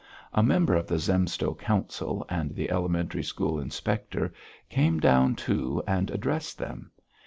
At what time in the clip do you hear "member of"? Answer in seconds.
0.41-0.87